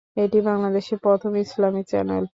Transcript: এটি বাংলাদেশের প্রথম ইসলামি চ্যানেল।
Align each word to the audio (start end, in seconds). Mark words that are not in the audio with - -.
এটি 0.17 0.39
বাংলাদেশের 0.41 0.97
প্রথম 1.05 1.31
ইসলামি 1.37 1.81
চ্যানেল। 1.87 2.23